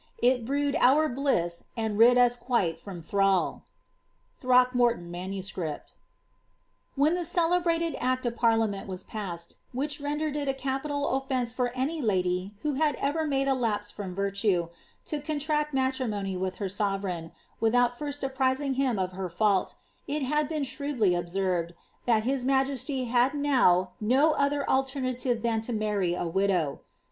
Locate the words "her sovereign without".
16.55-17.99